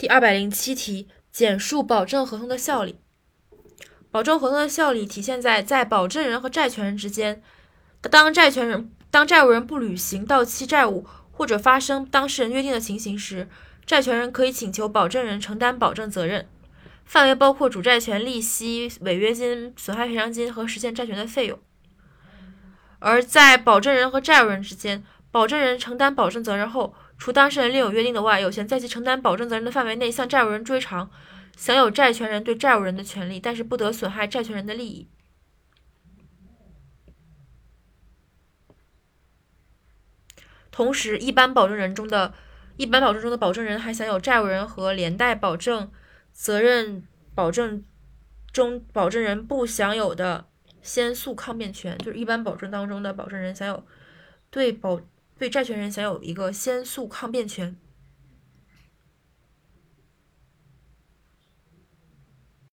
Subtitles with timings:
[0.00, 3.00] 第二百零七题，简述保证合同的效力。
[4.10, 7.42] 保证合同的效力体现在在保证人和债权人之间，
[8.10, 13.46] 当债权人当债务人不履行到期债务或者发生当事人约定的情形时，
[13.84, 16.48] 债权人可以请求保证人承担保证责任，
[17.04, 21.58] 范围包括主债权利息、违约金、损害赔偿金和实现债权的费用。
[23.00, 26.94] 而在保证人和债务人之间，保证人承担保证责任后。
[27.20, 31.10] 除当事人另有约定的外，有权在其承担保证责任的范围内向债务人追偿，
[31.54, 35.06] 享有债权人对债务人的权利，但是不得损害债权人的利益。
[40.70, 42.32] 同时，一般保证人中的
[42.78, 45.92] 一般保证中的保证人还享有债务人和连带保证
[46.32, 47.84] 责任保证
[48.50, 50.48] 中保证人不享有的
[50.80, 53.84] 先诉抗辩权，就是一般保证当中的保证人享有
[54.48, 54.98] 对保。
[55.40, 57.74] 对债权人享有一个先诉抗辩权。